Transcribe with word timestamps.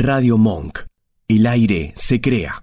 Radio 0.00 0.38
Monk. 0.38 0.78
El 1.26 1.44
aire 1.48 1.92
se 1.96 2.20
crea. 2.20 2.62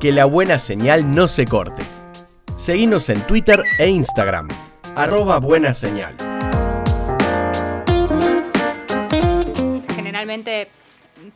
Que 0.00 0.10
la 0.10 0.24
buena 0.24 0.58
señal 0.58 1.14
no 1.14 1.28
se 1.28 1.44
corte. 1.44 1.82
Seguimos 2.56 3.10
en 3.10 3.20
Twitter 3.26 3.62
e 3.78 3.88
Instagram. 3.88 4.48
Arroba 4.96 5.38
buena 5.38 5.74
señal. 5.74 6.16
Generalmente 9.94 10.68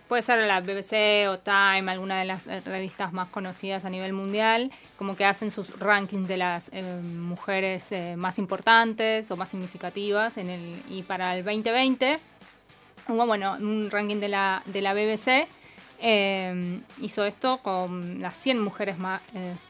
puede 0.09 0.23
ser 0.23 0.39
la 0.47 0.61
BBC 0.61 1.29
o 1.29 1.39
Time, 1.39 1.91
alguna 1.91 2.19
de 2.19 2.25
las 2.25 2.47
revistas 2.65 3.13
más 3.13 3.29
conocidas 3.29 3.85
a 3.85 3.91
nivel 3.91 4.15
mundial, 4.15 4.73
como 4.97 5.17
que 5.17 5.27
hacen 5.27 5.51
sus 5.51 5.79
rankings 5.79 6.29
de 6.29 6.39
las 6.39 6.71
eh, 6.73 6.83
mujeres 6.83 7.93
eh, 7.93 8.15
más 8.17 8.39
importantes 8.39 9.31
o 9.31 9.37
más 9.37 9.51
significativas 9.51 10.39
en 10.39 10.49
el 10.49 10.83
y 10.89 11.03
para 11.03 11.37
el 11.37 11.45
2020 11.45 12.32
hubo 13.09 13.27
bueno 13.27 13.57
un 13.59 13.91
ranking 13.91 14.17
de 14.17 14.29
la 14.29 14.63
de 14.67 14.81
la 14.81 14.95
BBC 14.95 15.49
eh, 15.99 16.81
hizo 17.01 17.25
esto 17.25 17.59
con 17.59 18.21
las 18.21 18.37
100 18.39 18.61
mujeres 18.61 18.99
más 18.99 19.21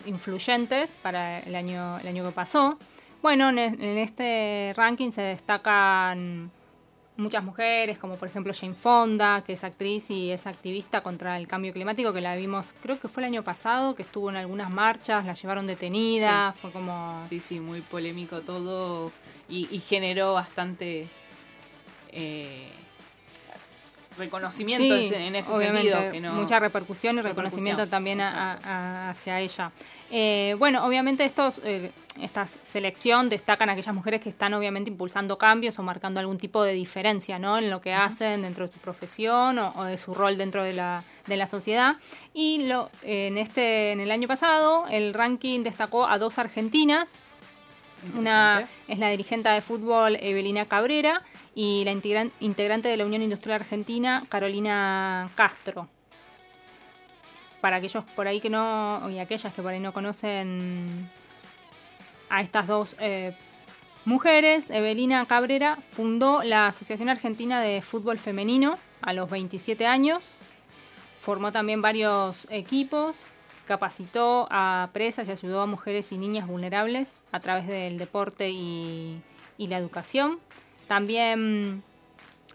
influyentes 0.06 0.90
para 1.02 1.40
el 1.40 1.54
año 1.54 1.98
el 1.98 2.08
año 2.08 2.24
que 2.24 2.32
pasó. 2.32 2.78
Bueno, 3.20 3.50
en, 3.50 3.58
en 3.58 3.98
este 3.98 4.72
ranking 4.74 5.10
se 5.12 5.22
destacan 5.22 6.50
muchas 7.16 7.44
mujeres, 7.44 7.98
como 7.98 8.16
por 8.16 8.28
ejemplo 8.28 8.52
Jane 8.58 8.74
Fonda, 8.74 9.42
que 9.44 9.54
es 9.54 9.64
actriz 9.64 10.10
y 10.10 10.30
es 10.30 10.46
activista 10.46 11.02
contra 11.02 11.36
el 11.36 11.46
cambio 11.46 11.72
climático, 11.72 12.12
que 12.12 12.20
la 12.20 12.36
vimos, 12.36 12.74
creo 12.82 12.98
que 12.98 13.08
fue 13.08 13.22
el 13.22 13.28
año 13.28 13.42
pasado, 13.42 13.94
que 13.94 14.02
estuvo 14.02 14.30
en 14.30 14.36
algunas 14.36 14.70
marchas, 14.70 15.24
la 15.24 15.34
llevaron 15.34 15.66
detenida, 15.66 16.54
fue 16.60 16.70
como... 16.70 17.20
Sí, 17.28 17.40
sí, 17.40 17.60
muy 17.60 17.80
polémico 17.80 18.42
todo 18.42 19.12
y, 19.48 19.66
generó 19.80 20.34
bastante... 20.34 21.08
Eh, 22.10 22.68
reconocimiento 24.18 24.94
en 24.94 25.36
ese 25.36 25.58
sentido. 25.58 26.32
Mucha 26.32 26.58
repercusión 26.58 27.18
y 27.18 27.22
reconocimiento 27.22 27.86
también 27.86 28.20
hacia 28.20 29.40
ella. 29.40 29.72
Eh, 30.14 30.54
bueno, 30.58 30.84
obviamente 30.84 31.24
estos, 31.24 31.58
eh, 31.64 31.90
esta 32.20 32.46
selección 32.46 33.30
destacan 33.30 33.70
aquellas 33.70 33.94
mujeres 33.94 34.20
que 34.20 34.28
están 34.28 34.52
obviamente 34.52 34.90
impulsando 34.90 35.38
cambios 35.38 35.78
o 35.78 35.82
marcando 35.82 36.20
algún 36.20 36.36
tipo 36.36 36.62
de 36.62 36.74
diferencia 36.74 37.38
¿no? 37.38 37.56
en 37.56 37.70
lo 37.70 37.80
que 37.80 37.94
hacen 37.94 38.42
dentro 38.42 38.66
de 38.66 38.72
su 38.74 38.78
profesión 38.78 39.58
o, 39.58 39.84
de 39.84 39.96
su 39.96 40.12
rol 40.12 40.36
dentro 40.36 40.64
de 40.64 40.74
la, 40.74 41.04
de 41.26 41.36
la 41.38 41.46
sociedad. 41.46 41.96
Y 42.34 42.66
lo, 42.66 42.90
en, 43.02 43.38
este, 43.38 43.92
en 43.92 44.00
el 44.00 44.10
año 44.10 44.28
pasado 44.28 44.84
el 44.90 45.14
ranking 45.14 45.62
destacó 45.62 46.06
a 46.06 46.18
dos 46.18 46.38
argentinas. 46.38 47.14
Una 48.16 48.68
es 48.88 48.98
la 48.98 49.08
dirigente 49.10 49.48
de 49.48 49.60
fútbol 49.60 50.16
Evelina 50.20 50.66
Cabrera 50.66 51.22
y 51.54 51.84
la 51.84 51.92
integrante 51.92 52.88
de 52.88 52.96
la 52.96 53.06
Unión 53.06 53.22
Industrial 53.22 53.60
Argentina 53.60 54.24
Carolina 54.28 55.28
Castro. 55.34 55.88
Para 57.60 57.76
aquellos 57.76 58.04
por 58.16 58.26
ahí 58.26 58.40
que 58.40 58.50
no, 58.50 59.08
y 59.08 59.18
aquellas 59.18 59.54
que 59.54 59.62
por 59.62 59.72
ahí 59.72 59.80
no 59.80 59.92
conocen 59.92 61.08
a 62.28 62.40
estas 62.40 62.66
dos 62.66 62.96
eh, 62.98 63.36
mujeres, 64.04 64.68
Evelina 64.70 65.24
Cabrera 65.26 65.78
fundó 65.92 66.42
la 66.42 66.66
Asociación 66.66 67.08
Argentina 67.08 67.60
de 67.60 67.82
Fútbol 67.82 68.18
Femenino 68.18 68.78
a 69.00 69.12
los 69.12 69.30
27 69.30 69.86
años, 69.86 70.24
formó 71.20 71.52
también 71.52 71.82
varios 71.82 72.46
equipos, 72.50 73.16
capacitó 73.66 74.48
a 74.50 74.90
presas 74.92 75.28
y 75.28 75.30
ayudó 75.30 75.60
a 75.60 75.66
mujeres 75.66 76.12
y 76.12 76.18
niñas 76.18 76.46
vulnerables 76.46 77.08
a 77.30 77.40
través 77.40 77.66
del 77.66 77.98
deporte 77.98 78.50
y, 78.50 79.20
y 79.58 79.66
la 79.68 79.78
educación. 79.78 80.38
También, 80.88 81.82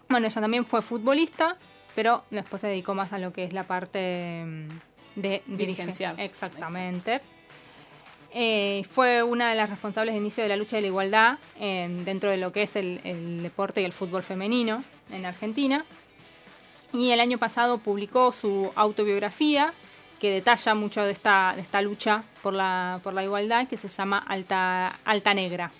bueno, 0.08 0.26
ella 0.26 0.40
también 0.40 0.64
fue 0.64 0.82
futbolista, 0.82 1.56
pero 1.94 2.24
después 2.30 2.60
se 2.60 2.68
dedicó 2.68 2.94
más 2.94 3.12
a 3.12 3.18
lo 3.18 3.32
que 3.32 3.44
es 3.44 3.52
la 3.52 3.64
parte 3.64 4.46
de 5.16 5.42
dirigencial. 5.46 6.18
Exactamente. 6.20 7.20
Eh, 8.32 8.84
fue 8.90 9.22
una 9.22 9.48
de 9.50 9.56
las 9.56 9.70
responsables 9.70 10.14
de 10.14 10.20
inicio 10.20 10.42
de 10.42 10.50
la 10.50 10.56
lucha 10.56 10.76
de 10.76 10.82
la 10.82 10.88
igualdad 10.88 11.38
dentro 11.58 12.30
de 12.30 12.36
lo 12.36 12.52
que 12.52 12.62
es 12.62 12.76
el, 12.76 13.42
deporte 13.42 13.80
y 13.80 13.84
el 13.84 13.92
fútbol 13.92 14.22
femenino 14.22 14.84
en 15.10 15.24
Argentina. 15.24 15.84
Y 16.92 17.10
el 17.10 17.20
año 17.20 17.38
pasado 17.38 17.78
publicó 17.78 18.32
su 18.32 18.70
autobiografía 18.74 19.72
que 20.18 20.30
detalla 20.30 20.74
mucho 20.74 21.02
de 21.04 21.12
esta, 21.12 21.52
de 21.54 21.62
esta 21.62 21.80
lucha 21.82 22.24
por 22.42 22.54
la, 22.54 23.00
por 23.02 23.14
la 23.14 23.24
igualdad, 23.24 23.68
que 23.68 23.76
se 23.76 23.88
llama 23.88 24.18
Alta, 24.18 24.98
Alta 25.04 25.34
Negra. 25.34 25.70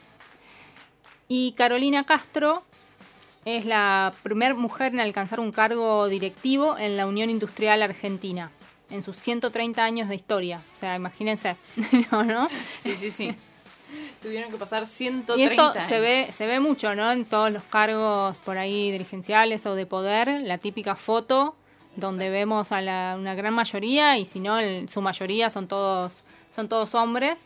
Y 1.28 1.52
Carolina 1.52 2.04
Castro 2.04 2.62
es 3.44 3.64
la 3.64 4.12
primera 4.22 4.54
mujer 4.54 4.92
en 4.92 5.00
alcanzar 5.00 5.40
un 5.40 5.52
cargo 5.52 6.08
directivo 6.08 6.78
en 6.78 6.96
la 6.96 7.06
Unión 7.06 7.30
Industrial 7.30 7.82
Argentina 7.82 8.50
en 8.90 9.02
sus 9.02 9.16
130 9.16 9.82
años 9.82 10.08
de 10.08 10.14
historia. 10.14 10.62
O 10.74 10.78
sea, 10.78 10.96
imagínense, 10.96 11.56
¿no? 12.10 12.48
Sí, 12.80 12.94
sí, 12.98 13.10
sí. 13.10 13.34
Tuvieron 14.20 14.50
que 14.50 14.56
pasar 14.56 14.86
130 14.86 15.36
y 15.36 15.46
esto 15.46 15.70
años. 15.72 15.84
se 15.84 16.00
ve 16.00 16.28
se 16.30 16.46
ve 16.46 16.60
mucho, 16.60 16.94
¿no? 16.94 17.10
En 17.10 17.24
todos 17.24 17.50
los 17.50 17.62
cargos 17.64 18.36
por 18.38 18.58
ahí 18.58 18.90
dirigenciales 18.90 19.64
o 19.66 19.74
de 19.74 19.86
poder, 19.86 20.42
la 20.42 20.58
típica 20.58 20.94
foto 20.94 21.56
donde 21.98 22.30
vemos 22.30 22.70
a 22.70 22.80
la, 22.80 23.16
una 23.18 23.34
gran 23.34 23.52
mayoría 23.54 24.18
y 24.18 24.24
si 24.24 24.40
no, 24.40 24.58
su 24.86 25.02
mayoría 25.02 25.50
son 25.50 25.66
todos 25.66 26.22
son 26.54 26.68
todos 26.68 26.94
hombres. 26.94 27.38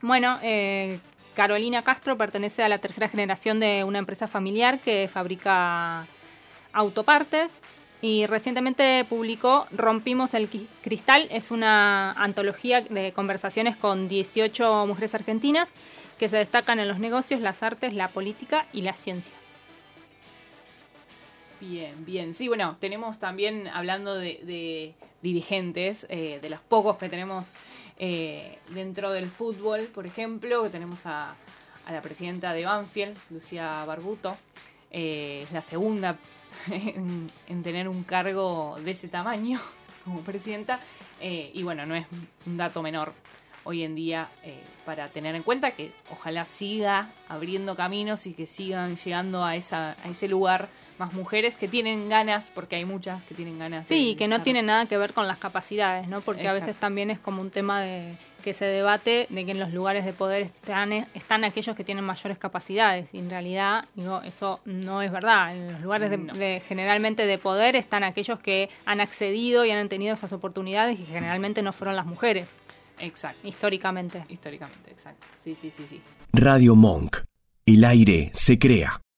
Bueno, 0.00 0.38
eh, 0.42 0.98
Carolina 1.34 1.82
Castro 1.82 2.16
pertenece 2.16 2.62
a 2.62 2.68
la 2.68 2.78
tercera 2.78 3.08
generación 3.08 3.60
de 3.60 3.84
una 3.84 3.98
empresa 3.98 4.26
familiar 4.26 4.80
que 4.80 5.08
fabrica 5.08 6.06
autopartes 6.72 7.60
y 8.00 8.26
recientemente 8.26 9.06
publicó 9.08 9.66
Rompimos 9.70 10.34
el 10.34 10.48
Cristal, 10.82 11.28
es 11.30 11.50
una 11.50 12.12
antología 12.12 12.80
de 12.80 13.12
conversaciones 13.12 13.76
con 13.76 14.08
18 14.08 14.86
mujeres 14.86 15.14
argentinas 15.14 15.70
que 16.18 16.28
se 16.28 16.36
destacan 16.36 16.80
en 16.80 16.88
los 16.88 16.98
negocios, 16.98 17.40
las 17.40 17.62
artes, 17.62 17.94
la 17.94 18.08
política 18.08 18.66
y 18.72 18.82
la 18.82 18.94
ciencia. 18.94 19.41
Bien, 21.62 22.04
bien. 22.04 22.34
Sí, 22.34 22.48
bueno, 22.48 22.76
tenemos 22.80 23.20
también, 23.20 23.68
hablando 23.68 24.16
de, 24.16 24.96
dirigentes, 25.22 26.06
eh, 26.08 26.40
de 26.42 26.50
los 26.50 26.58
pocos 26.58 26.96
que 26.96 27.08
tenemos 27.08 27.52
eh, 27.98 28.58
dentro 28.70 29.12
del 29.12 29.26
fútbol, 29.26 29.82
por 29.94 30.04
ejemplo, 30.04 30.64
que 30.64 30.70
tenemos 30.70 31.06
a, 31.06 31.36
la 31.88 32.02
presidenta 32.02 32.52
de 32.52 32.64
Banfield, 32.64 33.16
Lucía 33.30 33.84
Barbuto, 33.84 34.36
eh, 34.90 35.42
es 35.44 35.52
la 35.52 35.62
segunda 35.62 36.18
en, 36.68 37.30
tener 37.62 37.88
un 37.88 38.02
cargo 38.02 38.76
de 38.84 38.90
ese 38.90 39.06
tamaño 39.06 39.60
como 40.04 40.22
presidenta. 40.22 40.80
Eh, 41.20 41.52
y 41.54 41.62
bueno, 41.62 41.86
no 41.86 41.94
es 41.94 42.06
un 42.44 42.56
dato 42.56 42.82
menor 42.82 43.12
hoy 43.64 43.82
en 43.82 43.94
día 43.94 44.28
eh, 44.44 44.60
para 44.84 45.08
tener 45.08 45.34
en 45.34 45.42
cuenta 45.42 45.70
que 45.72 45.92
ojalá 46.10 46.44
siga 46.44 47.10
abriendo 47.28 47.76
caminos 47.76 48.26
y 48.26 48.34
que 48.34 48.46
sigan 48.46 48.96
llegando 48.96 49.44
a, 49.44 49.56
esa, 49.56 49.96
a 50.04 50.08
ese 50.08 50.28
lugar 50.28 50.68
más 50.98 51.14
mujeres 51.14 51.56
que 51.56 51.68
tienen 51.68 52.08
ganas, 52.08 52.50
porque 52.54 52.76
hay 52.76 52.84
muchas 52.84 53.22
que 53.24 53.34
tienen 53.34 53.58
ganas. 53.58 53.88
Sí, 53.88 54.14
que 54.16 54.28
no 54.28 54.42
tiene 54.42 54.62
nada 54.62 54.86
que 54.86 54.96
ver 54.96 55.12
con 55.12 55.26
las 55.26 55.38
capacidades, 55.38 56.06
¿no? 56.06 56.20
Porque 56.20 56.46
a 56.46 56.52
veces 56.52 56.76
también 56.76 57.10
es 57.10 57.18
como 57.18 57.40
un 57.40 57.50
tema 57.50 57.80
de 57.80 58.16
que 58.42 58.52
se 58.52 58.66
debate 58.66 59.26
de 59.30 59.44
que 59.46 59.52
en 59.52 59.60
los 59.60 59.72
lugares 59.72 60.04
de 60.04 60.12
poder 60.12 60.42
están, 60.42 60.92
están 60.92 61.44
aquellos 61.44 61.76
que 61.76 61.84
tienen 61.84 62.04
mayores 62.04 62.38
capacidades 62.38 63.08
y 63.14 63.18
en 63.18 63.30
realidad 63.30 63.86
digo, 63.94 64.20
eso 64.22 64.60
no 64.64 65.00
es 65.00 65.10
verdad. 65.10 65.56
En 65.56 65.72
los 65.72 65.80
lugares 65.80 66.10
de, 66.10 66.62
generalmente 66.66 67.24
de 67.24 67.38
poder 67.38 67.76
están 67.76 68.04
aquellos 68.04 68.40
que 68.40 68.68
han 68.84 69.00
accedido 69.00 69.64
y 69.64 69.70
han 69.70 69.88
tenido 69.88 70.14
esas 70.14 70.32
oportunidades 70.32 70.98
y 70.98 71.06
generalmente 71.06 71.62
no 71.62 71.72
fueron 71.72 71.96
las 71.96 72.06
mujeres. 72.06 72.48
Exacto. 72.98 73.46
Históricamente. 73.46 74.24
Históricamente, 74.28 74.90
exacto. 74.90 75.26
Sí, 75.42 75.54
sí, 75.54 75.70
sí, 75.70 75.86
sí. 75.86 76.00
Radio 76.32 76.74
Monk. 76.74 77.18
El 77.66 77.84
aire 77.84 78.30
se 78.34 78.58
crea. 78.58 79.01